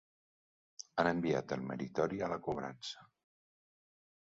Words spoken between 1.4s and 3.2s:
el meritori a la cobrança.